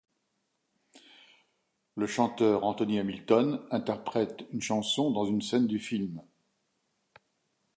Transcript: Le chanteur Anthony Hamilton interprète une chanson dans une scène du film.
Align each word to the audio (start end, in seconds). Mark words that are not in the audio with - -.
Le 1.95 2.07
chanteur 2.07 2.63
Anthony 2.63 2.97
Hamilton 2.97 3.61
interprète 3.69 4.47
une 4.51 4.59
chanson 4.59 5.11
dans 5.11 5.25
une 5.27 5.43
scène 5.43 5.67
du 5.67 5.77
film. 5.77 6.23